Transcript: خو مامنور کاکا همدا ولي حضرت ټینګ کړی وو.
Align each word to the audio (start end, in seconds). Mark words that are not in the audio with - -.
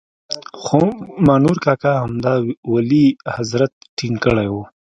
خو 0.61 0.79
مامنور 1.27 1.57
کاکا 1.65 1.93
همدا 2.03 2.33
ولي 2.73 3.05
حضرت 3.35 3.71
ټینګ 3.97 4.15
کړی 4.25 4.47
وو. 4.49 4.63